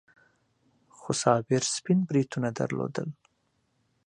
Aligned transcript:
خو 0.97 1.09
صابر 1.21 1.61
سپين 1.75 1.99
بریتونه 2.09 2.49
درلودل. 2.57 3.09